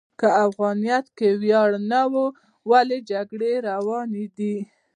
[0.19, 2.13] که افغانیت کې ویاړ نه و،
[2.69, 4.55] ولې جګړې روانې دي؟